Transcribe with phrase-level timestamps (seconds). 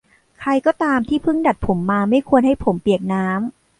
[0.39, 3.35] ใครก็ตามที่เพิ่งดัดผมมาไม่ควรให้ผมเปียกน้ำ